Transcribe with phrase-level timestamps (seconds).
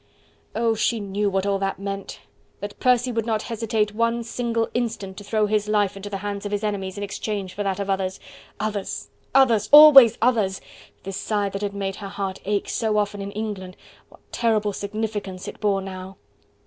[0.55, 0.73] Oh!
[0.73, 2.21] she knew what all that meant!
[2.59, 6.43] that Percy would not hesitate one single instant to throw his life into the hands
[6.43, 8.19] of his enemies, in exchange for that of others.
[8.59, 9.11] Others!
[9.35, 9.69] others!
[9.71, 10.59] always others!
[11.03, 13.77] this sigh that had made her heart ache so often in England,
[14.09, 16.17] what terrible significance it bore now!